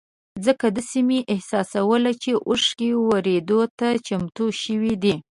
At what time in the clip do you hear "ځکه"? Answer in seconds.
0.45-0.65